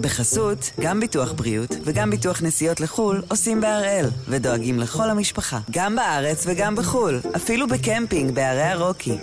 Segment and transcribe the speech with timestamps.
[0.00, 6.44] בחסות, גם ביטוח בריאות וגם ביטוח נסיעות לחו"ל עושים בהראל, ודואגים לכל המשפחה, גם בארץ
[6.46, 9.18] וגם בחו"ל, אפילו בקמפינג בערי הרוקי.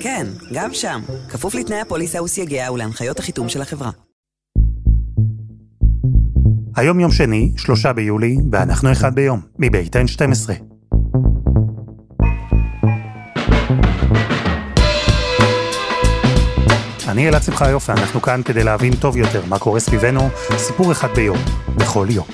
[0.00, 3.90] כן, גם שם, כפוף לתנאי הפוליסה וסייגיה ולהנחיות החיתום של החברה.
[6.76, 10.77] היום יום שני, שלושה ביולי, ואנחנו אחד ביום, מבית N12.
[17.08, 20.20] אני אלעד שמחה יופי, אנחנו כאן כדי להבין טוב יותר מה קורה סביבנו,
[20.56, 21.38] סיפור אחד ביום,
[21.76, 22.26] בכל יום.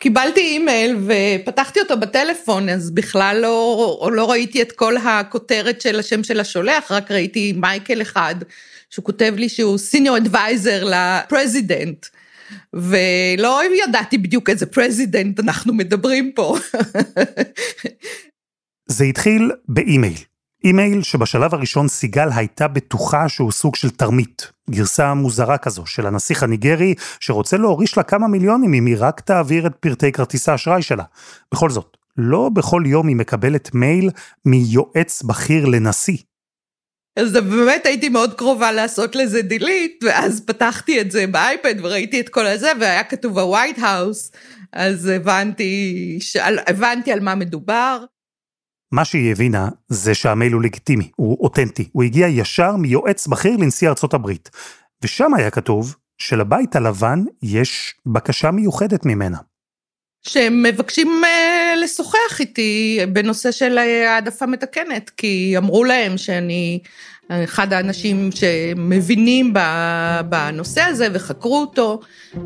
[0.00, 6.24] קיבלתי אימייל ופתחתי אותו בטלפון, אז בכלל לא, לא ראיתי את כל הכותרת של השם
[6.24, 8.34] של השולח, רק ראיתי מייקל אחד,
[8.90, 12.06] שהוא כותב לי שהוא סיניור אדוויזר לפרזידנט.
[12.72, 16.56] ולא ידעתי בדיוק איזה president אנחנו מדברים פה.
[18.88, 20.18] זה התחיל באימייל.
[20.64, 26.42] אימייל שבשלב הראשון סיגל הייתה בטוחה שהוא סוג של תרמית, גרסה מוזרה כזו של הנסיך
[26.42, 31.04] הניגרי שרוצה להוריש לה כמה מיליונים אם היא רק תעביר את פרטי כרטיס האשראי שלה.
[31.54, 34.10] בכל זאת, לא בכל יום היא מקבלת מייל
[34.44, 36.16] מיועץ בכיר לנשיא.
[37.20, 42.28] אז באמת הייתי מאוד קרובה לעשות לזה delete, ואז פתחתי את זה באייפד וראיתי את
[42.28, 43.38] כל הזה, והיה כתוב
[43.78, 44.32] האוס,
[44.72, 48.04] אז הבנתי, שעל, הבנתי על מה מדובר.
[48.92, 53.88] מה שהיא הבינה זה שהמייל הוא לגיטימי, הוא אותנטי, הוא הגיע ישר מיועץ בכיר לנשיא
[53.88, 54.50] ארצות הברית.
[55.02, 59.38] ושם היה כתוב שלבית הלבן יש בקשה מיוחדת ממנה.
[60.22, 61.26] שהם מבקשים uh,
[61.84, 66.78] לשוחח איתי בנושא של העדפה מתקנת, כי אמרו להם שאני
[67.30, 69.52] אחד האנשים שמבינים
[70.28, 72.00] בנושא הזה וחקרו אותו,
[72.34, 72.38] uh,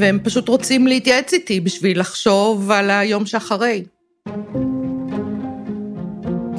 [0.00, 3.84] והם פשוט רוצים להתייעץ איתי בשביל לחשוב על היום שאחרי.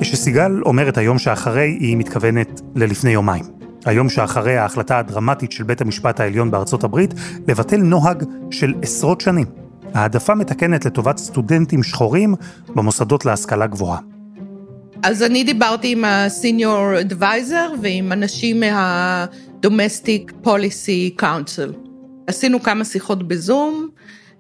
[0.02, 3.44] כשסיגל אומרת היום שאחרי, היא מתכוונת ללפני יומיים.
[3.86, 7.14] היום שאחרי ההחלטה הדרמטית של בית המשפט העליון בארצות הברית
[7.48, 9.46] לבטל נוהג של עשרות שנים.
[9.94, 12.36] העדפה מתקנת לטובת סטודנטים שחורים
[12.68, 14.00] במוסדות להשכלה גבוהה.
[15.04, 21.76] אז אני דיברתי עם ה-Senior Advisor ועם אנשים מה-Domestic Policy Council.
[22.28, 23.90] עשינו כמה שיחות בזום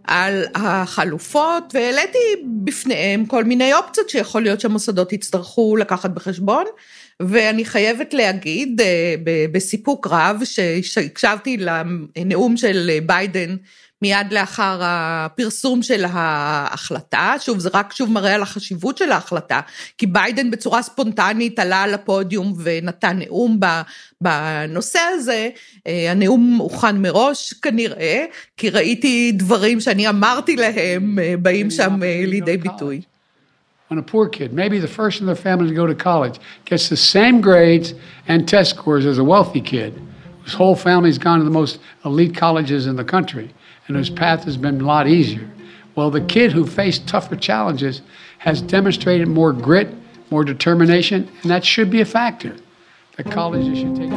[0.03, 2.17] על החלופות והעליתי
[2.63, 6.65] בפניהם כל מיני אופציות שיכול להיות שהמוסדות יצטרכו לקחת בחשבון.
[7.21, 9.15] ואני חייבת להגיד אה,
[9.51, 10.41] בסיפוק רב
[10.81, 13.55] שהקשבתי לנאום של ביידן
[14.01, 19.59] מיד לאחר הפרסום של ההחלטה, שוב זה רק שוב מראה על החשיבות של ההחלטה,
[19.97, 23.59] כי ביידן בצורה ספונטנית עלה על הפודיום ונתן נאום
[24.21, 25.49] בנושא הזה,
[25.87, 28.25] אה, הנאום הוכן מראש כנראה,
[28.57, 33.01] כי ראיתי דברים שאני אמרתי להם אה, באים שם אה, לידי ביטוי.
[33.91, 36.87] on a poor kid, maybe the first in their family to go to college, gets
[36.87, 37.93] the same grades
[38.25, 39.91] and test scores as a wealthy kid,
[40.43, 43.47] whose whole family's gone to the most elite colleges in the country.
[43.91, 45.45] And whose path has been a lot easier.
[45.97, 47.95] Well, the kid who faced tougher challenges
[48.47, 49.89] has demonstrated more grit,
[50.33, 52.53] more determination, and that should be a factor
[53.17, 54.13] that colleges should take.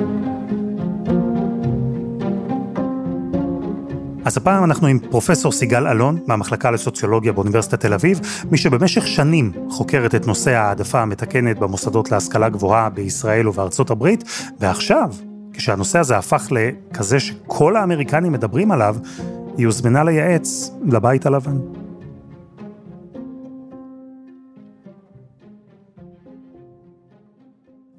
[4.25, 8.21] אז הפעם אנחנו עם פרופסור סיגל אלון מהמחלקה לסוציולוגיה באוניברסיטת תל אביב,
[8.51, 14.25] מי שבמשך שנים חוקרת את נושא ההעדפה המתקנת במוסדות להשכלה גבוהה בישראל ובארצות הברית,
[14.61, 15.15] ועכשיו,
[15.53, 18.97] כשהנושא הזה הפך לכזה שכל האמריקנים מדברים עליו,
[19.57, 21.59] היא הוזמנה לייעץ לבית הלבן.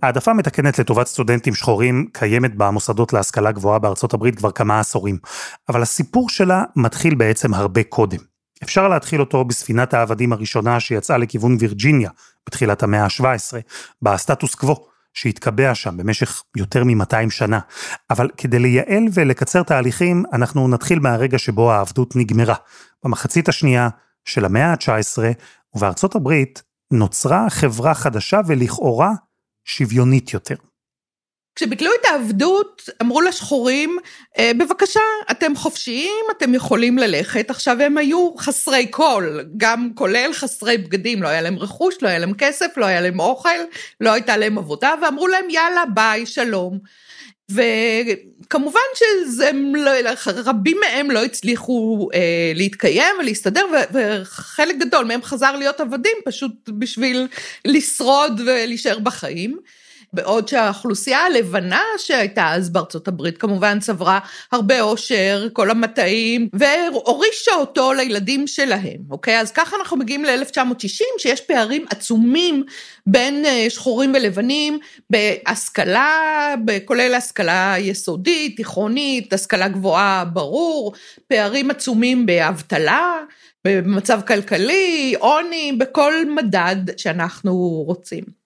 [0.01, 5.17] העדפה מתקנת לטובת סטודנטים שחורים קיימת במוסדות להשכלה גבוהה בארצות הברית כבר כמה עשורים,
[5.69, 8.19] אבל הסיפור שלה מתחיל בעצם הרבה קודם.
[8.63, 12.09] אפשר להתחיל אותו בספינת העבדים הראשונה שיצאה לכיוון וירג'יניה
[12.47, 13.23] בתחילת המאה ה-17,
[14.01, 14.94] בסטטוס קוו.
[15.15, 17.59] שהתקבע שם במשך יותר מ-200 שנה.
[18.09, 22.55] אבל כדי לייעל ולקצר תהליכים, אנחנו נתחיל מהרגע שבו העבדות נגמרה.
[23.03, 23.89] במחצית השנייה
[24.25, 25.17] של המאה ה-19,
[25.75, 29.11] ובארצות הברית נוצרה חברה חדשה ולכאורה
[29.65, 30.55] שוויונית יותר.
[31.55, 33.97] כשביטלו את העבדות, אמרו לשחורים,
[34.37, 34.99] אה, בבקשה,
[35.31, 37.49] אתם חופשיים, אתם יכולים ללכת.
[37.49, 42.19] עכשיו הם היו חסרי כל, גם כולל חסרי בגדים, לא היה להם רכוש, לא היה
[42.19, 43.49] להם כסף, לא היה להם אוכל,
[44.01, 46.79] לא הייתה להם עבודה, ואמרו להם, יאללה, ביי, שלום.
[47.51, 48.79] וכמובן
[50.15, 57.27] שרבים מהם לא הצליחו אה, להתקיים ולהסתדר וחלק גדול מהם חזר להיות עבדים פשוט בשביל
[57.65, 59.59] לשרוד ולהישאר בחיים.
[60.15, 64.19] בעוד שהאוכלוסייה הלבנה שהייתה אז בארצות הברית כמובן צברה
[64.51, 69.39] הרבה עושר, כל המטעים, והורישה אותו לילדים שלהם, אוקיי?
[69.39, 72.63] אז ככה אנחנו מגיעים ל-1960, שיש פערים עצומים
[73.07, 74.79] בין אה, שחורים ולבנים
[75.09, 76.09] בהשכלה,
[76.85, 80.93] כולל השכלה יסודית, תיכונית, השכלה גבוהה, ברור,
[81.27, 83.19] פערים עצומים באבטלה.
[83.65, 87.53] במצב כלכלי, עוני, בכל מדד שאנחנו
[87.87, 88.44] רוצים.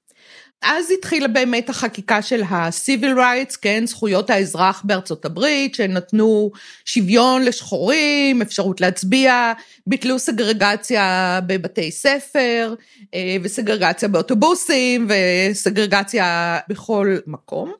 [0.61, 6.51] אז התחילה באמת החקיקה של ה-civil rights, כן, זכויות האזרח בארצות הברית, שנתנו
[6.85, 9.53] שוויון לשחורים, אפשרות להצביע,
[9.87, 12.73] ביטלו סגרגציה בבתי ספר,
[13.13, 17.73] אה, וסגרגציה באוטובוסים, וסגרגציה בכל מקום.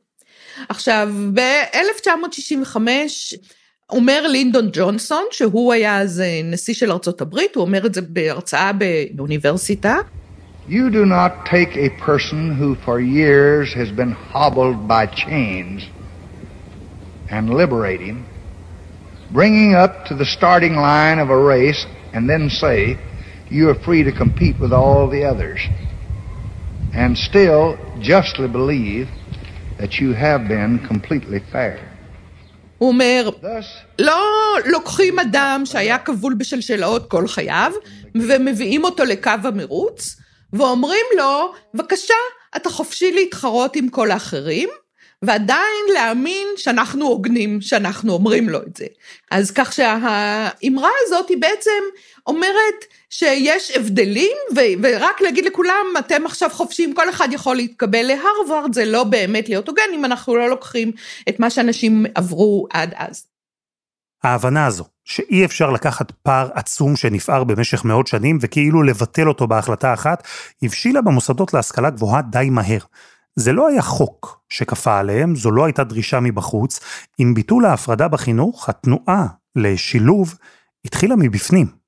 [0.69, 2.77] עכשיו, ב-1965,
[3.89, 8.01] אומר לינדון ג'ונסון, שהוא היה אז אה, נשיא של ארצות הברית, הוא אומר את זה
[8.01, 8.71] בהרצאה
[9.13, 9.97] באוניברסיטה.
[10.68, 15.86] You do not take a person who for years has been hobbled by chains
[17.30, 18.24] and liberate him,
[19.30, 21.84] bringing up to the starting line of a race,
[22.14, 22.98] and then say,
[23.50, 25.60] you are free to compete with all the others,
[26.94, 29.08] and still justly believe
[29.78, 31.78] that you have been completely fair.
[32.78, 33.30] הוא אומר,
[33.98, 34.22] לא
[34.66, 37.72] לוקחים אדם שהיה כבול בשלשלאות כל חייו,
[38.14, 40.16] ומביאים אותו לקו המרוץ,
[40.53, 42.13] ואומרים לו, בבקשה,
[42.55, 44.69] אתה חופשי להתחרות עם כל האחרים,
[45.21, 48.85] ועדיין להאמין שאנחנו הוגנים, שאנחנו אומרים לו את זה.
[49.31, 51.83] אז כך שהאמרה הזאת היא בעצם
[52.27, 58.73] אומרת שיש הבדלים, ו- ורק להגיד לכולם, אתם עכשיו חופשיים, כל אחד יכול להתקבל להרווארד,
[58.73, 60.91] זה לא באמת להיות הוגן אם אנחנו לא לוקחים
[61.29, 63.25] את מה שאנשים עברו עד אז.
[64.23, 69.93] ההבנה הזו, שאי אפשר לקחת פער עצום שנפער במשך מאות שנים וכאילו לבטל אותו בהחלטה
[69.93, 70.27] אחת,
[70.63, 72.79] הבשילה במוסדות להשכלה גבוהה די מהר.
[73.35, 76.79] זה לא היה חוק שכפה עליהם, זו לא הייתה דרישה מבחוץ.
[77.17, 79.25] עם ביטול ההפרדה בחינוך, התנועה
[79.55, 80.35] לשילוב
[80.85, 81.78] התחילה מבפנים.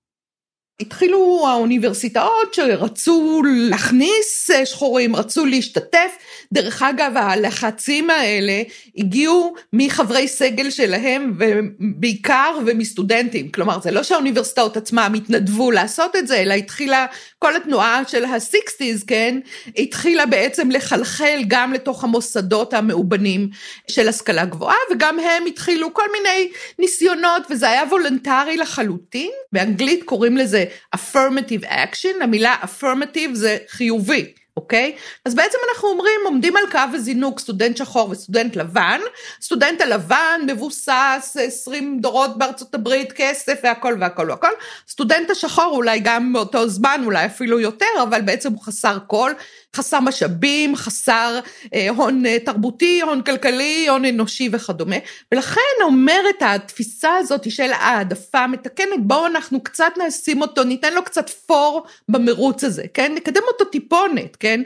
[0.81, 6.11] התחילו האוניברסיטאות שרצו להכניס שחורים, רצו להשתתף.
[6.51, 8.61] דרך אגב, הלחצים האלה
[8.97, 13.51] הגיעו מחברי סגל שלהם, ובעיקר ומסטודנטים.
[13.51, 17.05] כלומר, זה לא שהאוניברסיטאות עצמם התנדבו לעשות את זה, אלא התחילה
[17.39, 19.39] כל התנועה של ה-60's, כן,
[19.77, 23.49] התחילה בעצם לחלחל גם לתוך המוסדות המאובנים
[23.87, 29.31] של השכלה גבוהה, וגם הם התחילו כל מיני ניסיונות, וזה היה וולונטרי לחלוטין.
[29.51, 30.65] באנגלית קוראים לזה
[30.95, 34.33] affirmative action, המילה affirmative זה חיובי.
[34.57, 34.95] אוקיי?
[35.25, 38.99] אז בעצם אנחנו אומרים, עומדים על קו הזינוק סטודנט שחור וסטודנט לבן,
[39.41, 44.51] סטודנט הלבן מבוסס 20 דורות בארצות הברית, כסף והכל והכל והכל,
[44.89, 49.31] סטודנט השחור אולי גם באותו זמן, אולי אפילו יותר, אבל בעצם הוא חסר כל,
[49.75, 51.39] חסר משאבים, חסר
[51.73, 54.95] אה, הון אה, תרבותי, הון כלכלי, הון אנושי וכדומה,
[55.31, 61.29] ולכן אומרת התפיסה הזאת של העדפה המתקנת, בואו אנחנו קצת נשים אותו, ניתן לו קצת
[61.29, 63.11] פור במרוץ הזה, כן?
[63.15, 64.61] נקדם אותו טיפונת, כן?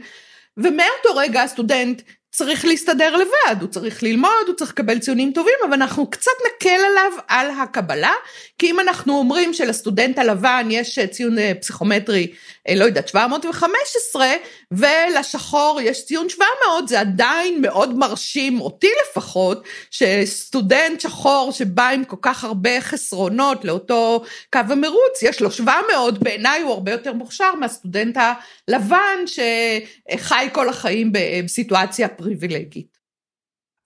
[0.57, 2.01] ומאותו רגע הסטודנט
[2.35, 6.69] צריך להסתדר לבד, הוא צריך ללמוד, הוא צריך לקבל ציונים טובים, אבל אנחנו קצת נקל
[6.69, 8.13] עליו על הקבלה,
[8.59, 12.31] כי אם אנחנו אומרים שלסטודנט הלבן יש ציון אה, פסיכומטרי,
[12.69, 14.27] אה, לא יודעת, 715,
[14.77, 22.15] ולשחור יש ציון 700, זה עדיין מאוד מרשים, אותי לפחות, שסטודנט שחור שבא עם כל
[22.21, 24.23] כך הרבה חסרונות לאותו
[24.53, 31.11] קו המרוץ, יש לו 700, בעיניי הוא הרבה יותר מוכשר מהסטודנט הלבן שחי כל החיים
[31.13, 32.97] בסיטואציה פריבילגית.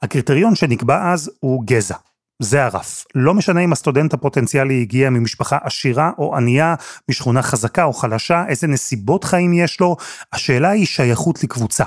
[0.01, 1.95] הקריטריון שנקבע אז הוא גזע.
[2.41, 3.05] זה הרף.
[3.15, 6.75] לא משנה אם הסטודנט הפוטנציאלי הגיע ממשפחה עשירה או ענייה,
[7.09, 9.95] משכונה חזקה או חלשה, איזה נסיבות חיים יש לו,
[10.33, 11.83] השאלה היא שייכות לקבוצה.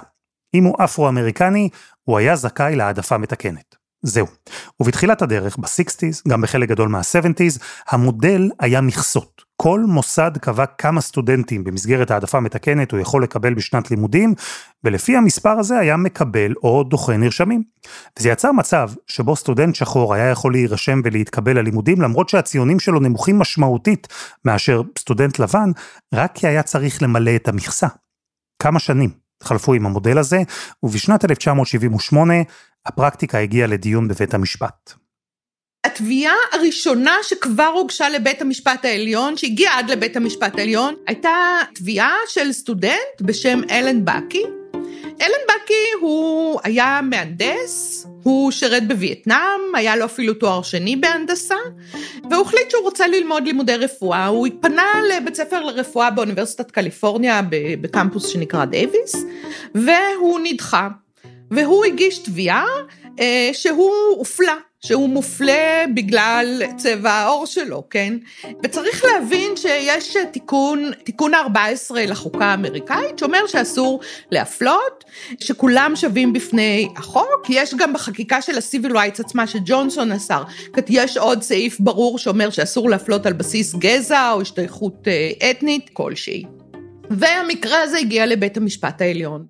[0.55, 1.69] אם הוא אפרו-אמריקני,
[2.05, 3.77] הוא היה זכאי להעדפה מתקנת.
[4.03, 4.27] זהו.
[4.81, 9.43] ובתחילת הדרך, ב-60's, גם בחלק גדול מה-70's, המודל היה מכסות.
[9.63, 14.35] כל מוסד קבע כמה סטודנטים במסגרת העדפה מתקנת הוא יכול לקבל בשנת לימודים,
[14.85, 17.63] ולפי המספר הזה היה מקבל או דוחה נרשמים.
[18.19, 23.39] וזה יצר מצב שבו סטודנט שחור היה יכול להירשם ולהתקבל ללימודים, למרות שהציונים שלו נמוכים
[23.39, 24.09] משמעותית
[24.45, 25.71] מאשר סטודנט לבן,
[26.15, 27.89] רק כי היה צריך למלא את המכסה.
[28.63, 29.11] כמה שנים
[29.43, 30.43] חלפו עם המודל הזה,
[30.83, 32.35] ובשנת 1978
[32.87, 35.02] הפרקטיקה הגיעה לדיון בבית המשפט.
[35.87, 42.53] התביעה הראשונה שכבר הוגשה לבית המשפט העליון, שהגיעה עד לבית המשפט העליון, הייתה תביעה של
[42.53, 44.43] סטודנט בשם אלן בקי.
[45.21, 51.57] אלן בקי הוא היה מהנדס, הוא שירת בווייטנאם, היה לו אפילו תואר שני בהנדסה,
[52.31, 54.27] והוא החליט שהוא רוצה ללמוד לימודי רפואה.
[54.27, 57.43] הוא התפנה לבית ספר לרפואה באוניברסיטת קליפורניה
[57.81, 59.17] בקמפוס שנקרא דייוויס,
[59.75, 60.89] והוא נדחה.
[61.51, 62.67] והוא הגיש תביעה
[63.21, 64.57] אה, שהוא הופלה.
[64.87, 68.15] שהוא מופלה בגלל צבע העור שלו, כן?
[68.65, 75.05] וצריך להבין שיש תיקון, תיקון 14 לחוקה האמריקאית, שאומר שאסור להפלות,
[75.41, 77.47] שכולם שווים בפני החוק.
[77.49, 80.43] יש גם בחקיקה של ה-Civil Rights עצמה, שג'ונסון אסר,
[80.89, 86.45] יש עוד סעיף ברור שאומר שאסור להפלות על בסיס גזע או השתייכות אה, אתנית כלשהי.
[87.11, 89.47] והמקרה הזה הגיע לבית המשפט העליון.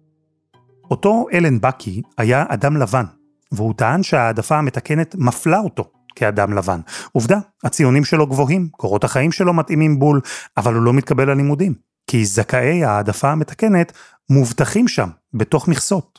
[0.90, 3.04] אותו אלן בקי היה אדם לבן,
[3.52, 6.80] והוא טען שההעדפה המתקנת מפלה אותו כאדם לבן.
[7.12, 10.20] עובדה, הציונים שלו גבוהים, קורות החיים שלו מתאימים בול,
[10.56, 11.74] אבל הוא לא מתקבל ללימודים.
[12.06, 13.92] כי זכאי ההעדפה המתקנת
[14.30, 16.18] מובטחים שם, בתוך מכסות.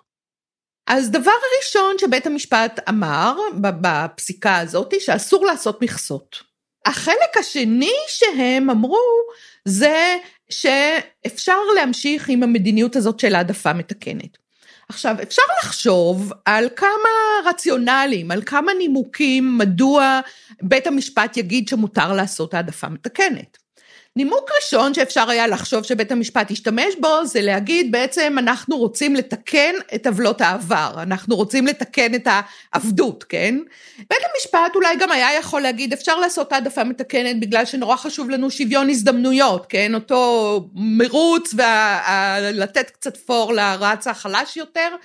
[0.87, 6.43] אז דבר ראשון שבית המשפט אמר בפסיקה הזאת, שאסור לעשות מכסות.
[6.85, 9.01] החלק השני שהם אמרו,
[9.65, 10.17] זה
[10.49, 14.42] שאפשר להמשיך עם המדיניות הזאת של העדפה מתקנת.
[14.89, 20.19] עכשיו, אפשר לחשוב על כמה רציונלים, על כמה נימוקים, מדוע
[20.61, 23.62] בית המשפט יגיד שמותר לעשות העדפה מתקנת.
[24.15, 29.73] נימוק ראשון שאפשר היה לחשוב שבית המשפט ישתמש בו, זה להגיד בעצם אנחנו רוצים לתקן
[29.95, 32.27] את עוולות העבר, אנחנו רוצים לתקן את
[32.73, 33.55] העבדות, כן?
[33.97, 38.51] בית המשפט אולי גם היה יכול להגיד אפשר לעשות העדפה מתקנת בגלל שנורא חשוב לנו
[38.51, 39.95] שוויון הזדמנויות, כן?
[39.95, 44.95] אותו מרוץ ולתת קצת פור לרץ החלש יותר.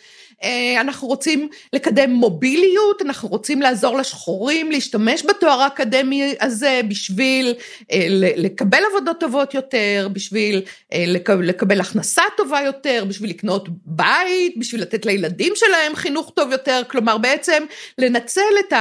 [0.42, 7.54] אה, אנחנו רוצים לקדם מוביליות, אנחנו רוצים לעזור לשחורים להשתמש בתואר האקדמי הזה בשביל
[7.92, 11.04] אה, לקבל עבודות טובות יותר, בשביל אה,
[11.42, 17.18] לקבל הכנסה טובה יותר, בשביל לקנות בית, בשביל לתת לילדים שלהם חינוך טוב יותר, כלומר
[17.18, 17.64] בעצם
[17.98, 18.72] לנצל את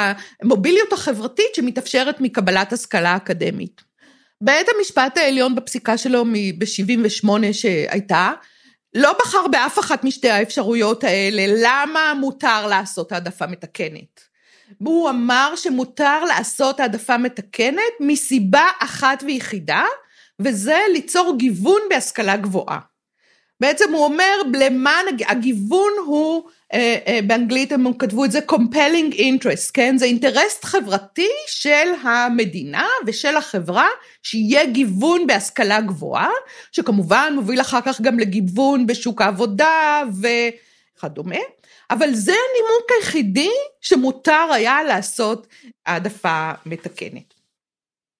[0.42, 3.88] המוביליות החברתית שמתאפשרת מקבלת השכלה אקדמית.
[4.42, 6.26] בית המשפט העליון בפסיקה שלו
[6.58, 8.32] ב-78 שהייתה,
[8.98, 14.22] לא בחר באף אחת משתי האפשרויות האלה, למה מותר לעשות העדפה מתקנת.
[14.78, 19.86] הוא אמר שמותר לעשות העדפה מתקנת מסיבה אחת ויחידה,
[20.40, 22.80] וזה ליצור גיוון בהשכלה גבוהה.
[23.60, 26.50] בעצם הוא אומר, למען, הגיוון הוא
[27.28, 29.98] באנגלית הם כתבו את זה compelling interest, כן?
[29.98, 33.88] זה אינטרס חברתי של המדינה ושל החברה,
[34.24, 36.30] שיהיה גיוון בהשכלה גבוהה,
[36.72, 41.40] שכמובן מוביל אחר כך גם לגיוון בשוק העבודה וכדומה,
[41.92, 45.48] אבל זה הנימוק היחידי שמותר היה לעשות
[45.86, 47.37] העדפה מתקנת.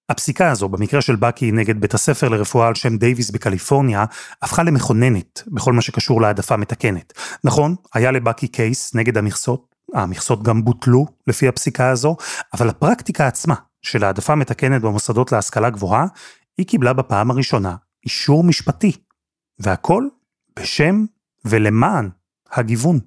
[0.08, 4.04] הפסיקה הזו, במקרה של בקי נגד בית הספר לרפואה על שם דייוויס בקליפורניה,
[4.42, 7.12] הפכה למכוננת בכל מה שקשור להעדפה מתקנת.
[7.44, 12.16] נכון, היה לבקי קייס נגד המכסות, המכסות גם בוטלו לפי הפסיקה הזו,
[12.54, 16.06] אבל הפרקטיקה עצמה של העדפה מתקנת במוסדות להשכלה גבוהה,
[16.58, 18.92] היא קיבלה בפעם הראשונה אישור משפטי.
[19.58, 20.04] והכל
[20.58, 21.04] בשם
[21.44, 22.10] ולמען
[22.50, 23.00] הגיוון.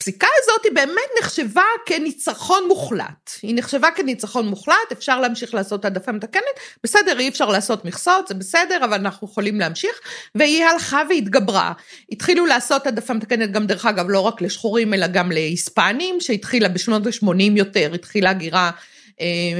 [0.00, 3.30] הפסיקה הזאת היא באמת נחשבה כניצחון מוחלט.
[3.42, 6.42] היא נחשבה כניצחון מוחלט, אפשר להמשיך לעשות העדפה מתקנת,
[6.84, 10.00] בסדר, אי אפשר לעשות מכסות, זה בסדר, אבל אנחנו יכולים להמשיך,
[10.34, 11.72] והיא הלכה והתגברה.
[12.12, 17.06] התחילו לעשות העדפה מתקנת גם, דרך אגב, לא רק לשחורים, אלא גם להיספנים, שהתחילה בשנות
[17.06, 18.70] ה-80 יותר, התחילה הגירה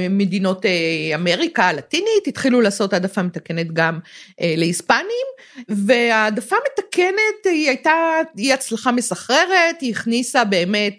[0.09, 0.71] מדינות אה,
[1.15, 3.99] אמריקה הלטינית, התחילו לעשות העדפה מתקנת גם
[4.41, 5.27] אה, להיספנים,
[5.69, 7.91] והעדפה מתקנת היא הייתה,
[8.37, 10.93] היא הצלחה מסחררת, היא הכניסה באמת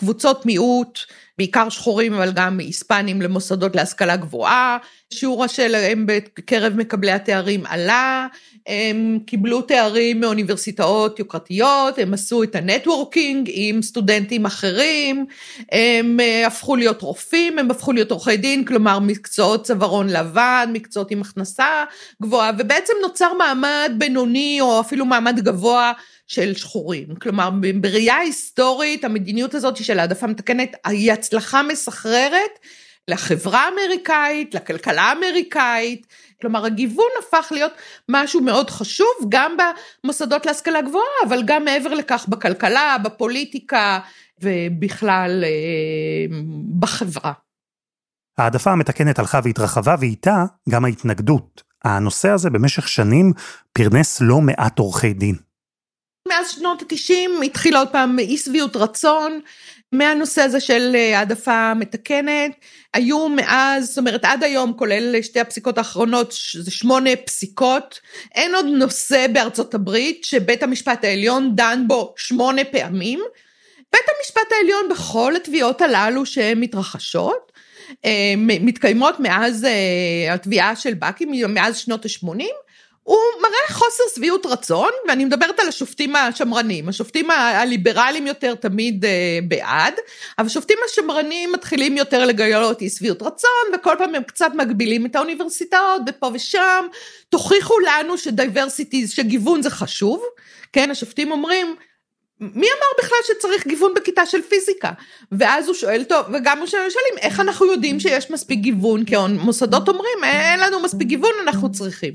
[0.00, 0.98] קבוצות מיעוט,
[1.38, 4.78] בעיקר שחורים אבל גם היספנים למוסדות להשכלה גבוהה,
[5.10, 8.26] שיעורה שלהם בקרב מקבלי התארים עלה,
[8.66, 15.26] הם קיבלו תארים מאוניברסיטאות יוקרתיות, הם עשו את ה networking עם סטודנטים אחרים,
[15.72, 21.10] הם אה, הפכו להיות רופאים, הם הפכו להיות עורכי דין, כלומר מקצועות צווארון לבן, מקצועות
[21.10, 21.84] עם הכנסה
[22.22, 25.92] גבוהה, ובעצם נוצר מעמד בינוני או אפילו מעמד גבוה
[26.28, 27.14] של שחורים.
[27.14, 32.58] כלומר, בראייה היסטורית, המדיניות הזאת של העדפה מתקנת היא הצלחה מסחררת
[33.08, 36.06] לחברה האמריקאית, לכלכלה האמריקאית.
[36.40, 37.72] כלומר, הגיוון הפך להיות
[38.08, 39.56] משהו מאוד חשוב, גם
[40.04, 43.98] במוסדות להשכלה גבוהה, אבל גם מעבר לכך בכלכלה, בפוליטיקה
[44.42, 46.36] ובכלל אה,
[46.78, 47.32] בחברה.
[48.38, 51.62] העדפה המתקנת הלכה והתרחבה, ואיתה גם ההתנגדות.
[51.84, 53.32] הנושא הזה במשך שנים
[53.72, 55.47] פרנס לא מעט עורכי דין.
[56.28, 59.40] מאז שנות ה-90 התחילה עוד פעם אי שביעות רצון
[59.92, 62.52] מהנושא הזה של אה, העדפה מתקנת.
[62.94, 68.00] היו מאז, זאת אומרת עד היום, כולל שתי הפסיקות האחרונות, זה שמונה פסיקות.
[68.34, 73.20] אין עוד נושא בארצות הברית שבית המשפט העליון דן בו שמונה פעמים.
[73.92, 76.22] בית המשפט העליון בכל התביעות הללו
[76.56, 77.52] מתרחשות,
[78.04, 82.44] אה, מתקיימות מאז אה, התביעה של בקי, מאז שנות ה-80,
[83.08, 86.88] הוא מראה חוסר שביעות רצון, ואני מדברת על השופטים השמרנים.
[86.88, 89.94] השופטים הליברליים יותר תמיד אה, בעד,
[90.38, 95.16] אבל השופטים השמרנים מתחילים יותר לגלות אי שביעות רצון, וכל פעם הם קצת מגבילים את
[95.16, 96.86] האוניברסיטאות, ופה ושם.
[97.28, 100.22] תוכיחו לנו שדייברסיטי, שגיוון זה חשוב.
[100.72, 101.76] כן, השופטים אומרים,
[102.40, 104.90] מי אמר בכלל שצריך גיוון בכיתה של פיזיקה?
[105.32, 109.04] ואז הוא שואל, טוב, וגם שואלים, איך אנחנו יודעים שיש מספיק גיוון?
[109.04, 112.14] כי מוסדות אומרים, אין לנו מספיק גיוון, אנחנו צריכים.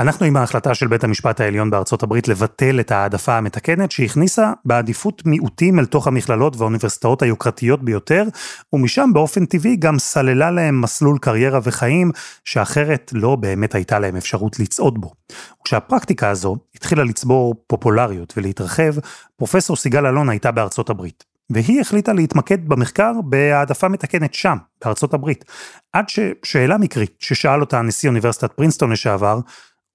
[0.00, 5.26] אנחנו עם ההחלטה של בית המשפט העליון בארצות הברית לבטל את העדפה המתקנת שהכניסה בעדיפות
[5.26, 8.24] מיעוטים אל תוך המכללות והאוניברסיטאות היוקרתיות ביותר,
[8.72, 12.10] ומשם באופן טבעי גם סללה להם מסלול קריירה וחיים
[12.44, 15.12] שאחרת לא באמת הייתה להם אפשרות לצעוד בו.
[15.60, 18.92] וכשהפרקטיקה הזו התחילה לצבור פופולריות ולהתרחב,
[19.36, 21.24] פרופסור סיגל אלון הייתה בארצות הברית.
[21.50, 25.44] והיא החליטה להתמקד במחקר בהעדפה מתקנת שם, בארצות הברית.
[25.92, 29.40] עד ששאלה מקרית ששאל אותה נשיא אוניברסיטת פרינסטון לשעבר,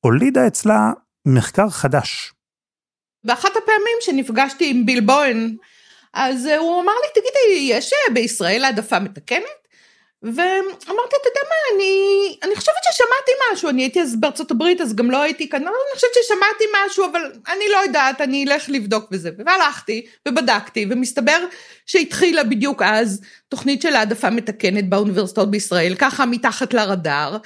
[0.06, 0.92] הולידה אצלה
[1.26, 2.34] מחקר חדש.
[3.24, 5.56] באחת הפעמים שנפגשתי עם ביל בוהן,
[6.14, 9.64] אז הוא אמר לי, תגידי, יש בישראל העדפה מתקנת?
[10.24, 14.96] ואמרתי, אתה יודע מה, אני, אני חושבת ששמעתי משהו, אני הייתי אז בארצות הברית, אז
[14.96, 19.12] גם לא הייתי כאן, אני חושבת ששמעתי משהו, אבל אני לא יודעת, אני אלך לבדוק
[19.12, 19.30] בזה.
[19.46, 21.46] והלכתי, ובדקתי, ומסתבר
[21.86, 27.38] שהתחילה בדיוק אז תוכנית של העדפה מתקנת באוניברסיטאות בישראל, ככה מתחת לרדאר,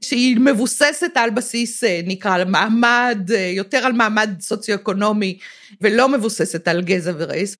[0.00, 5.38] שהיא מבוססת על בסיס, אה, נקרא, על מעמד, אה, יותר על מעמד סוציו-אקונומי,
[5.80, 7.56] ולא מבוססת על גזע ו race.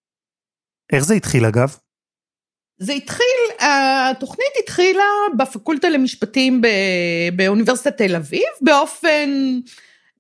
[0.92, 1.76] איך זה התחיל אגב?
[2.78, 3.26] זה התחיל,
[3.60, 5.04] התוכנית התחילה
[5.36, 6.60] בפקולטה למשפטים
[7.36, 9.30] באוניברסיטת תל אביב, באופן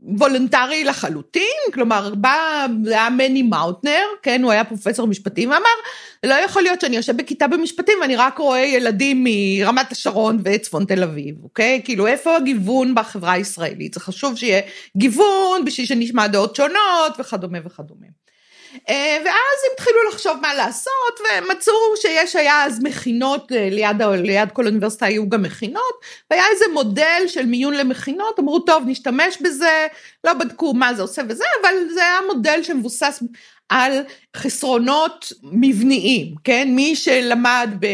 [0.06, 5.68] וולונטרי לחלוטין, כלומר בא, זה היה מני מאוטנר, כן, הוא היה פרופסור משפטים, ואמר,
[6.24, 11.02] לא יכול להיות שאני יושב בכיתה במשפטים ואני רק רואה ילדים מרמת השרון וצפון תל
[11.02, 11.80] אביב, אוקיי?
[11.84, 13.94] כאילו איפה הגיוון בחברה הישראלית?
[13.94, 14.60] זה חשוב שיהיה
[14.96, 18.06] גיוון בשביל שנשמע דעות שונות וכדומה וכדומה.
[18.88, 24.50] אה, ואז הם התחילו לחשוב מה לעשות, ומצאו שיש, היה אז מכינות, אה, ליד, ליד
[24.52, 29.86] כל אוניברסיטה היו גם מכינות, והיה איזה מודל של מיון למכינות, אמרו טוב נשתמש בזה,
[30.24, 33.22] לא בדקו מה זה עושה וזה, אבל זה היה מודל שמבוסס
[33.68, 34.02] על
[34.36, 36.68] חסרונות מבניים, כן?
[36.70, 37.86] מי שלמד ב...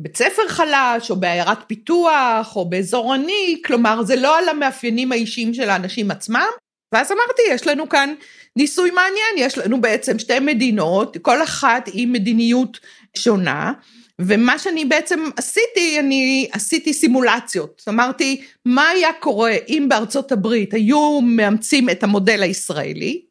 [0.00, 5.54] בית ספר חלש, או בעיירת פיתוח, או באזור עני, כלומר זה לא על המאפיינים האישיים
[5.54, 6.48] של האנשים עצמם.
[6.92, 8.14] ואז אמרתי, יש לנו כאן
[8.56, 12.80] ניסוי מעניין, יש לנו בעצם שתי מדינות, כל אחת עם מדיניות
[13.16, 13.72] שונה,
[14.20, 17.82] ומה שאני בעצם עשיתי, אני עשיתי סימולציות.
[17.88, 23.22] אמרתי, מה היה קורה אם בארצות הברית היו מאמצים את המודל הישראלי,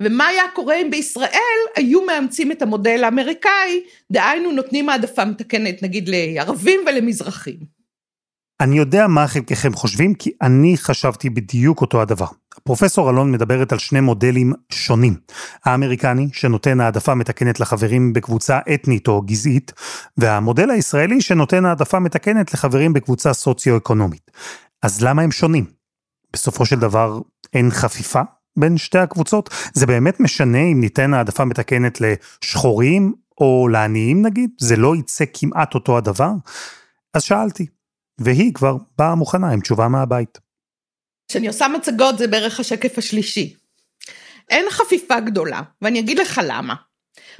[0.00, 3.80] ומה היה קורה אם בישראל היו מאמצים את המודל האמריקאי,
[4.12, 7.75] דהיינו נותנים העדפה מתקנת נגיד לערבים ולמזרחים.
[8.60, 12.26] אני יודע מה חלקכם חושבים, כי אני חשבתי בדיוק אותו הדבר.
[12.64, 15.16] פרופסור אלון מדברת על שני מודלים שונים.
[15.64, 19.72] האמריקני, שנותן העדפה מתקנת לחברים בקבוצה אתנית או גזעית,
[20.16, 24.30] והמודל הישראלי, שנותן העדפה מתקנת לחברים בקבוצה סוציו-אקונומית.
[24.82, 25.64] אז למה הם שונים?
[26.32, 27.20] בסופו של דבר,
[27.52, 28.22] אין חפיפה
[28.58, 29.50] בין שתי הקבוצות?
[29.72, 34.50] זה באמת משנה אם ניתן העדפה מתקנת לשחורים או לעניים נגיד?
[34.60, 36.30] זה לא יצא כמעט אותו הדבר?
[37.14, 37.66] אז שאלתי,
[38.18, 40.38] והיא כבר באה מוכנה עם תשובה מהבית.
[41.28, 43.56] כשאני עושה מצגות זה בערך השקף השלישי.
[44.48, 46.74] אין חפיפה גדולה, ואני אגיד לך למה.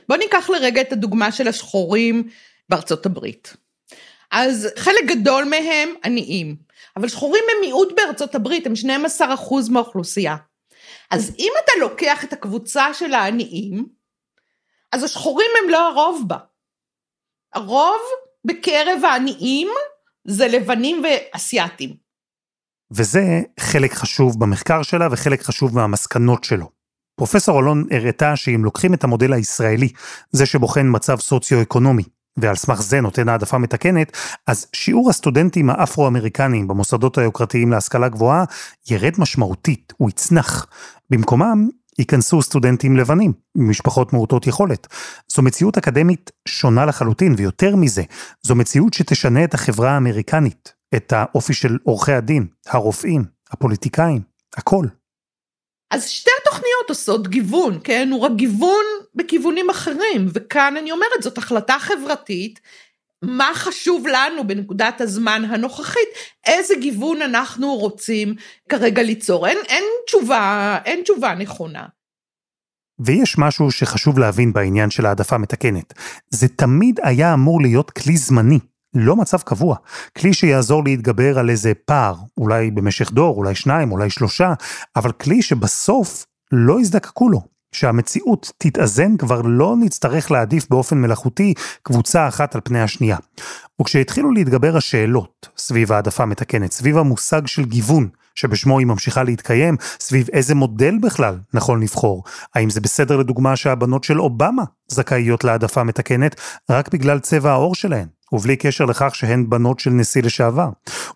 [0.09, 2.29] בוא ניקח לרגע את הדוגמה של השחורים
[2.69, 3.57] בארצות הברית.
[4.31, 6.57] אז חלק גדול מהם עניים,
[6.97, 8.73] אבל שחורים הם מיעוט בארצות הברית, הם
[9.21, 10.37] 12% מהאוכלוסייה.
[11.11, 13.87] אז אם אתה לוקח את הקבוצה של העניים,
[14.93, 16.39] אז השחורים הם לא הרוב בה.
[17.55, 18.01] הרוב
[18.45, 19.69] בקרב העניים
[20.27, 21.95] זה לבנים ואסייתים.
[22.91, 26.71] וזה חלק חשוב במחקר שלה וחלק חשוב מהמסקנות שלו.
[27.17, 29.89] פרופסור אלון הראתה שאם לוקחים את המודל הישראלי,
[30.31, 32.03] זה שבוחן מצב סוציו-אקונומי,
[32.37, 38.45] ועל סמך זה נותן העדפה מתקנת, אז שיעור הסטודנטים האפרו-אמריקניים במוסדות היוקרתיים להשכלה גבוהה
[38.91, 40.67] ירד משמעותית, הוא יצנח.
[41.11, 44.87] במקומם ייכנסו סטודנטים לבנים, ממשפחות מעוטות יכולת.
[45.29, 48.03] זו מציאות אקדמית שונה לחלוטין, ויותר מזה,
[48.43, 54.21] זו מציאות שתשנה את החברה האמריקנית, את האופי של עורכי הדין, הרופאים, הפוליטיקאים,
[54.57, 54.87] הכל.
[55.91, 58.09] אז שתי התוכניות עושות גיוון, כן?
[58.13, 62.61] הוא רק גיוון בכיוונים אחרים, וכאן אני אומרת, זאת החלטה חברתית,
[63.23, 66.09] מה חשוב לנו בנקודת הזמן הנוכחית,
[66.47, 68.35] איזה גיוון אנחנו רוצים
[68.69, 69.47] כרגע ליצור.
[69.47, 71.87] אין, אין תשובה, אין תשובה נכונה.
[72.99, 75.95] ויש משהו שחשוב להבין בעניין של העדפה מתקנת.
[76.31, 78.59] זה תמיד היה אמור להיות כלי זמני,
[78.95, 79.77] לא מצב קבוע.
[80.19, 84.53] כלי שיעזור להתגבר על איזה פער, אולי במשך דור, אולי שניים, אולי שלושה,
[84.97, 87.56] אבל כלי שבסוף לא יזדקקו לו.
[87.77, 93.17] שהמציאות תתאזן כבר לא נצטרך להעדיף באופן מלאכותי קבוצה אחת על פני השנייה.
[93.81, 100.29] וכשהתחילו להתגבר השאלות סביב העדפה מתקנת, סביב המושג של גיוון, שבשמו היא ממשיכה להתקיים, סביב
[100.33, 102.25] איזה מודל בכלל נכון לבחור.
[102.55, 108.16] האם זה בסדר לדוגמה שהבנות של אובמה זכאיות להעדפה מתקנת רק בגלל צבע העור שלהן?
[108.33, 110.69] ובלי קשר לכך שהן בנות של נשיא לשעבר.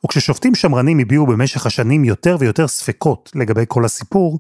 [0.05, 4.39] וכששופטים שמרנים הביעו במשך השנים יותר ויותר ספקות לגבי כל הסיפור,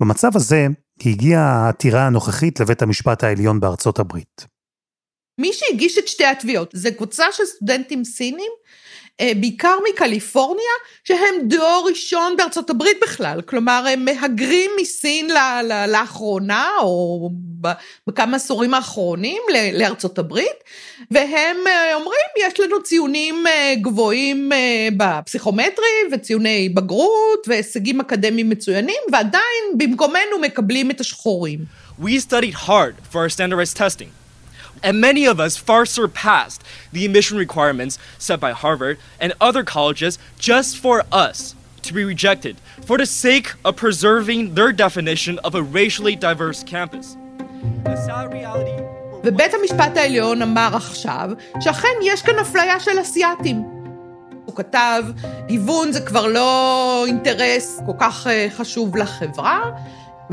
[0.00, 0.66] במצב הזה
[1.06, 4.46] הגיעה העתירה הנוכחית לבית המשפט העליון בארצות הברית.
[5.38, 8.50] מי שהגיש את שתי התביעות זה קבוצה של סטודנטים סינים
[9.36, 10.72] בעיקר מקליפורניה,
[11.04, 17.30] שהם דור ראשון בארצות הברית בכלל, כלומר הם מהגרים מסין ל- ל- לאחרונה, או
[18.06, 20.64] בכמה עשורים האחרונים לארצות הברית,
[21.10, 24.50] והם אה, אומרים, יש לנו ציונים אה, גבוהים
[24.96, 31.58] בפסיכומטרי, וציוני בגרות, והישגים אקדמיים מצוינים, ועדיין במקומנו מקבלים את השחורים.
[32.00, 34.21] We studied hard for our standardized testing.
[34.83, 40.17] and many of us far surpassed the admission requirements set by Harvard and other colleges
[40.39, 45.63] just for us to be rejected for the sake of preserving their definition of a
[45.63, 47.17] racially diverse campus.
[47.83, 48.83] The sad reality...
[49.23, 53.63] ובית המשפט העליון אמר עכשיו שאכן יש כאן אפליה של אסיאתים.
[54.45, 55.03] הוא כתב,
[55.47, 59.59] גיוון זה כבר לא אינטרס כל כך חשוב לחברה,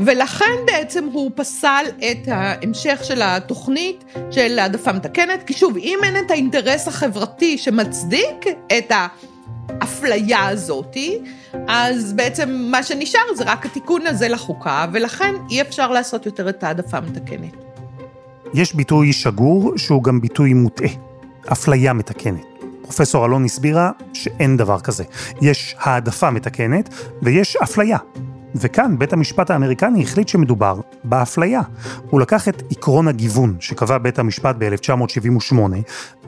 [0.06, 6.16] ולכן בעצם הוא פסל את ההמשך של התוכנית של העדפה מתקנת, כי שוב, אם אין
[6.16, 8.46] את האינטרס החברתי שמצדיק
[8.78, 8.92] את
[9.80, 11.18] האפליה הזאתי,
[11.68, 16.64] אז בעצם מה שנשאר זה רק התיקון הזה לחוקה, ולכן אי אפשר לעשות יותר את
[16.64, 17.56] העדפה המתקנת.
[18.54, 20.90] יש ביטוי שגור שהוא גם ביטוי מוטעה,
[21.52, 22.44] אפליה מתקנת.
[22.82, 25.04] פרופסור אלון הסבירה שאין דבר כזה.
[25.42, 26.88] יש העדפה מתקנת
[27.22, 27.98] ויש אפליה.
[28.54, 31.60] וכאן בית המשפט האמריקני החליט שמדובר באפליה.
[32.10, 35.56] הוא לקח את עקרון הגיוון שקבע בית המשפט ב-1978,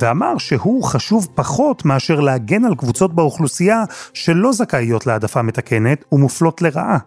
[0.00, 6.98] ואמר שהוא חשוב פחות מאשר להגן על קבוצות באוכלוסייה שלא זכאיות להעדפה מתקנת ומופלות לרעה.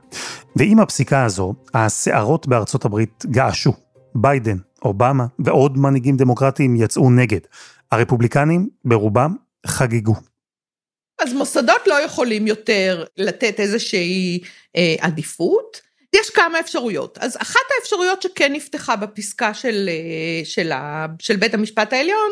[0.55, 3.73] ועם הפסיקה הזו, הסערות בארצות הברית געשו.
[4.15, 7.39] ביידן, אובמה ועוד מנהיגים דמוקרטיים יצאו נגד.
[7.91, 9.35] הרפובליקנים, ברובם,
[9.67, 10.15] חגגו.
[11.25, 14.39] אז מוסדות לא יכולים יותר לתת איזושהי
[14.75, 15.81] אה, עדיפות.
[16.15, 17.17] יש כמה אפשרויות.
[17.21, 22.31] אז אחת האפשרויות שכן נפתחה בפסיקה של, אה, של, ה, של בית המשפט העליון,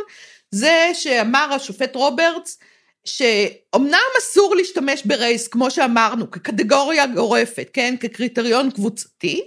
[0.51, 2.59] זה שאמר השופט רוברטס,
[3.05, 9.41] שאומנם אסור להשתמש ב race, כמו שאמרנו, כקטגוריה גורפת, כן, כקריטריון קבוצתי,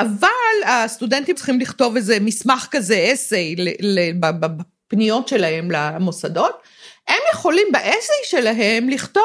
[0.00, 0.28] אבל
[0.66, 3.56] הסטודנטים צריכים לכתוב איזה מסמך כזה, אסיי,
[4.30, 6.62] בפניות שלהם למוסדות,
[7.10, 9.24] הם יכולים באסיי שלהם לכתוב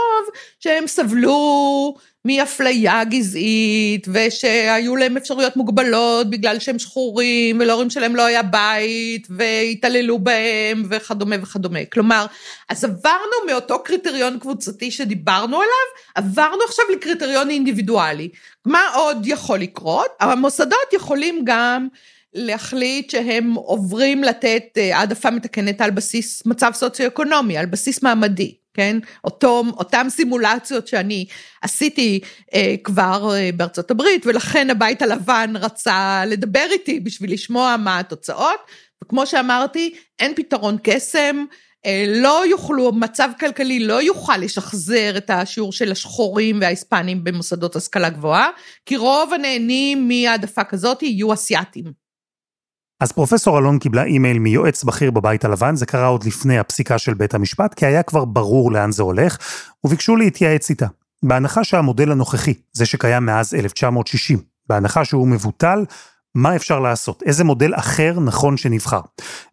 [0.60, 1.96] שהם סבלו
[2.26, 10.20] מאפליה גזעית, ושהיו להם אפשרויות מוגבלות בגלל שהם שחורים, ולהורים שלהם לא היה בית, והתעללו
[10.20, 11.80] בהם, וכדומה וכדומה.
[11.94, 12.26] כלומר,
[12.70, 18.30] אז עברנו מאותו קריטריון קבוצתי שדיברנו עליו, עברנו עכשיו לקריטריון אינדיבידואלי.
[18.66, 20.10] מה עוד יכול לקרות?
[20.20, 21.88] המוסדות יכולים גם
[22.36, 28.98] להחליט שהם עוברים לתת אה, העדפה מתקנת על בסיס מצב סוציו-אקונומי, על בסיס מעמדי, כן?
[29.24, 31.26] אותו, אותם סימולציות שאני
[31.62, 32.20] עשיתי
[32.54, 38.60] אה, כבר אה, בארצות הברית, ולכן הבית הלבן רצה לדבר איתי בשביל לשמוע מה התוצאות,
[39.04, 41.46] וכמו שאמרתי, אין פתרון קסם,
[41.86, 48.10] אה, לא יוכלו, מצב כלכלי לא יוכל לשחזר את השיעור של השחורים וההיספנים במוסדות השכלה
[48.10, 48.50] גבוהה,
[48.86, 52.05] כי רוב הנהנים מהעדפה כזאת יהיו אסיאתים.
[53.00, 57.14] אז פרופסור אלון קיבלה אימייל מיועץ בכיר בבית הלבן, זה קרה עוד לפני הפסיקה של
[57.14, 59.38] בית המשפט, כי היה כבר ברור לאן זה הולך,
[59.84, 60.88] וביקשו להתייעץ איתה.
[61.24, 65.86] בהנחה שהמודל הנוכחי, זה שקיים מאז 1960, בהנחה שהוא מבוטל,
[66.36, 67.24] מה אפשר לעשות?
[67.24, 69.02] איזה מודל אחר נכון שנבחר?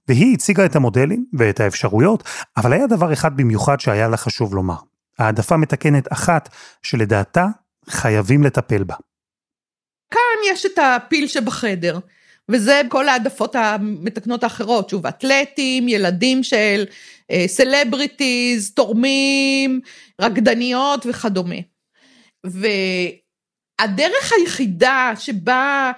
[0.09, 2.25] והיא הציגה את המודלים ואת האפשרויות,
[2.57, 4.77] אבל היה דבר אחד במיוחד שהיה לה חשוב לומר.
[5.19, 6.49] העדפה מתקנת אחת
[6.83, 7.47] שלדעתה
[7.89, 8.95] חייבים לטפל בה.
[10.11, 11.99] כאן יש את הפיל שבחדר,
[12.51, 16.85] וזה כל העדפות המתקנות האחרות, שוב, אתלטים, ילדים של
[17.47, 19.81] סלבריטיז, uh, תורמים,
[20.21, 21.57] רקדניות וכדומה.
[22.45, 25.93] והדרך היחידה שבה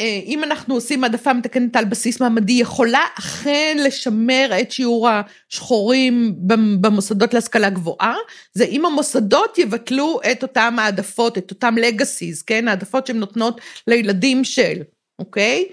[0.00, 6.34] אה, אם אנחנו עושים העדפה מתקנת על בסיס מעמדי, יכולה אכן לשמר את שיעור השחורים
[6.80, 8.14] במוסדות להשכלה גבוהה,
[8.54, 14.44] זה אם המוסדות יבטלו את אותם העדפות, את אותם לגאסיס, כן, העדפות שהן נותנות לילדים
[14.44, 14.82] של,
[15.18, 15.68] אוקיי?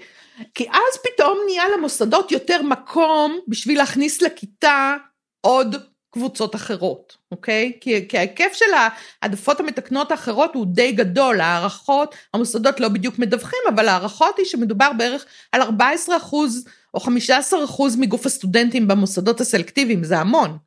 [0.54, 4.94] כי אז פתאום נהיה למוסדות יותר מקום בשביל להכניס לכיתה
[5.40, 5.76] עוד
[6.14, 7.72] קבוצות אחרות, אוקיי?
[7.80, 8.64] כי, כי ההיקף של
[9.22, 14.92] העדפות המתקנות האחרות הוא די גדול, הערכות, המוסדות לא בדיוק מדווחים, אבל ההערכות היא שמדובר
[14.98, 20.58] בערך על 14 אחוז או 15 אחוז מגוף הסטודנטים במוסדות הסלקטיביים, זה המון.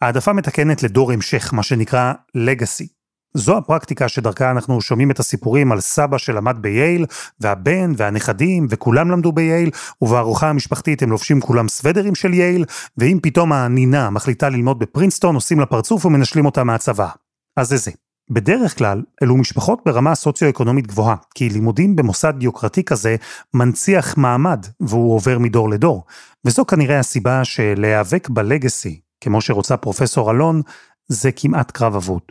[0.00, 2.99] העדפה מתקנת לדור המשך, מה שנקרא legacy.
[3.34, 7.06] זו הפרקטיקה שדרכה אנחנו שומעים את הסיפורים על סבא שלמד בייל,
[7.40, 9.70] והבן והנכדים, וכולם למדו בייל,
[10.02, 12.64] ובארוחה המשפחתית הם לובשים כולם סוודרים של ייל,
[12.98, 17.08] ואם פתאום הנינה מחליטה ללמוד בפרינסטון, עושים לה פרצוף ומנשלים אותה מהצבא.
[17.56, 17.90] אז זה זה.
[18.30, 23.16] בדרך כלל, אלו משפחות ברמה סוציו-אקונומית גבוהה, כי לימודים במוסד יוקרתי כזה
[23.54, 26.04] מנציח מעמד, והוא עובר מדור לדור.
[26.44, 30.62] וזו כנראה הסיבה שלהיאבק בלגסי, כמו שרוצה פרופסור אלון,
[31.08, 32.22] זה כמעט קרב אבוד.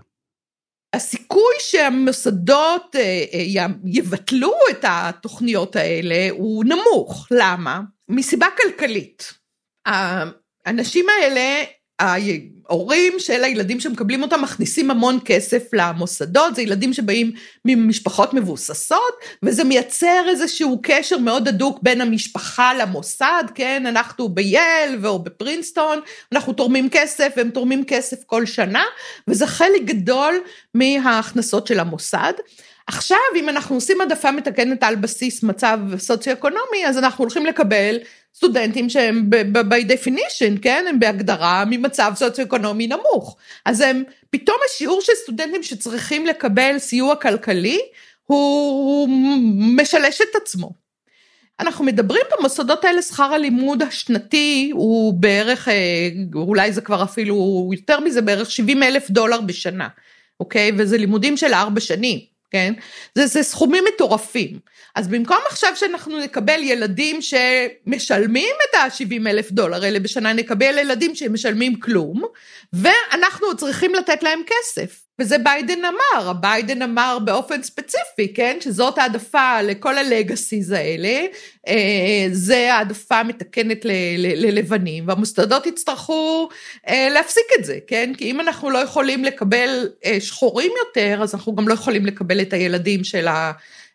[0.94, 7.28] הסיכוי שהמוסדות אה, אה, יבטלו את התוכניות האלה הוא נמוך.
[7.32, 7.82] למה?
[8.10, 9.34] מסיבה כלכלית.
[9.86, 11.64] האנשים האלה
[12.00, 17.32] ההורים של הילדים שמקבלים אותם מכניסים המון כסף למוסדות, זה ילדים שבאים
[17.66, 25.20] ממשפחות מבוססות, וזה מייצר איזשהו קשר מאוד הדוק בין המשפחה למוסד, כן, אנחנו בייל או
[25.20, 26.00] בפרינסטון,
[26.32, 28.84] אנחנו תורמים כסף והם תורמים כסף כל שנה,
[29.28, 30.36] וזה חלק גדול
[30.74, 32.34] מההכנסות של המוסד.
[32.88, 37.98] עכשיו, אם אנחנו עושים העדפה מתקנת על בסיס מצב סוציו-אקונומי, אז אנחנו הולכים לקבל
[38.40, 43.38] סטודנטים שהם by definition, כן, הם בהגדרה ממצב סוציו-אקונומי נמוך.
[43.66, 47.80] אז הם, פתאום השיעור של סטודנטים שצריכים לקבל סיוע כלכלי,
[48.26, 49.10] הוא,
[49.78, 50.72] משלש את עצמו.
[51.60, 58.00] אנחנו מדברים במוסדות האלה, שכר הלימוד השנתי הוא בערך, אה, אולי זה כבר אפילו יותר
[58.00, 59.88] מזה, בערך 70 אלף דולר בשנה,
[60.40, 60.72] אוקיי?
[60.78, 62.20] וזה לימודים של ארבע שנים.
[62.52, 62.74] כן?
[63.16, 64.60] זה, זה סכומים מטורפים.
[64.96, 71.16] אז במקום עכשיו שאנחנו נקבל ילדים שמשלמים את ה-70 אלף דולר האלה בשנה, נקבל ילדים
[71.16, 72.24] שמשלמים כלום,
[72.74, 75.09] ואנחנו צריכים לתת להם כסף.
[75.20, 81.26] וזה ביידן אמר, ביידן אמר באופן ספציפי, כן, שזאת העדפה לכל הלגאסיז האלה,
[81.68, 83.86] אה, זה העדפה מתקנת
[84.18, 86.50] ללבנים, והמוסדות יצטרכו
[86.88, 91.36] אה, להפסיק את זה, כן, כי אם אנחנו לא יכולים לקבל אה, שחורים יותר, אז
[91.36, 93.28] אנחנו גם לא יכולים לקבל את הילדים של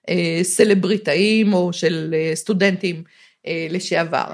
[0.08, 3.02] הסלבריטאים או של סטודנטים
[3.70, 4.26] לשעבר.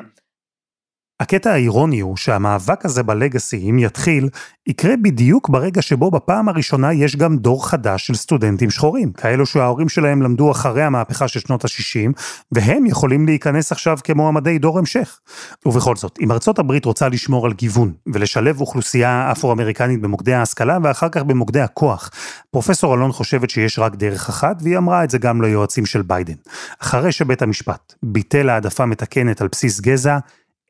[1.20, 4.28] הקטע האירוני הוא שהמאבק הזה בלגאסי, אם יתחיל,
[4.66, 9.88] יקרה בדיוק ברגע שבו בפעם הראשונה יש גם דור חדש של סטודנטים שחורים, כאלו שההורים
[9.88, 12.12] שלהם למדו אחרי המהפכה של שנות ה-60,
[12.52, 15.18] והם יכולים להיכנס עכשיו כמועמדי דור המשך.
[15.66, 21.08] ובכל זאת, אם ארצות הברית רוצה לשמור על גיוון, ולשלב אוכלוסייה אפרו-אמריקנית במוקדי ההשכלה, ואחר
[21.08, 22.10] כך במוקדי הכוח,
[22.50, 26.34] פרופסור אלון חושבת שיש רק דרך אחת, והיא אמרה את זה גם ליועצים של ביידן.
[26.78, 30.18] אחרי שבית המשפט ביטל העדפה מתקנת על בסיס גזע,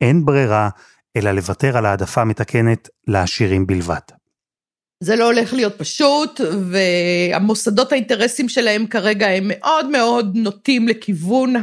[0.01, 0.69] אין ברירה
[1.17, 4.01] אלא לוותר על העדפה מתקנת לעשירים בלבד.
[5.03, 11.55] זה לא הולך להיות פשוט, והמוסדות האינטרסים שלהם כרגע הם מאוד מאוד נוטים לכיוון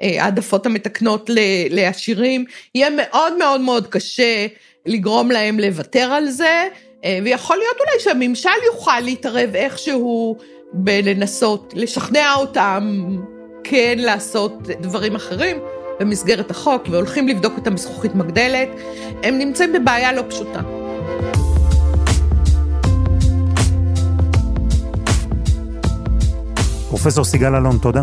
[0.00, 1.30] העדפות המתקנות
[1.70, 2.44] לעשירים.
[2.74, 4.46] יהיה מאוד מאוד מאוד קשה
[4.86, 6.68] לגרום להם לוותר על זה,
[7.24, 10.36] ויכול להיות אולי שהממשל יוכל להתערב איכשהו
[10.72, 13.06] בלנסות לשכנע אותם
[13.64, 15.56] כן לעשות דברים אחרים.
[16.00, 18.68] במסגרת החוק והולכים לבדוק אותם בזכוכית מגדלת,
[19.22, 20.60] הם נמצאים בבעיה לא פשוטה.
[26.88, 28.02] פרופסור סיגל אלון, תודה.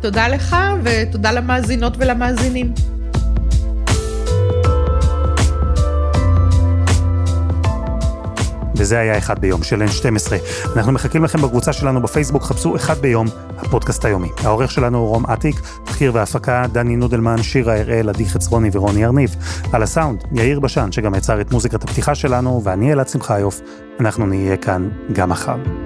[0.00, 2.95] תודה לך ותודה למאזינות ולמאזינים.
[8.86, 10.32] וזה היה אחד ביום של N12.
[10.76, 13.26] אנחנו מחכים לכם בקבוצה שלנו בפייסבוק, חפשו אחד ביום,
[13.58, 14.28] הפודקאסט היומי.
[14.44, 19.36] העורך שלנו הוא רום אטיק, תחקיר והפקה, דני נודלמן, שירה הראל, עדי חצרוני ורוני ארניב.
[19.72, 23.60] על הסאונד, יאיר בשן, שגם יצר את מוזיקת הפתיחה שלנו, ואני אלעד שמחיוף.
[24.00, 25.85] אנחנו נהיה כאן גם מחר.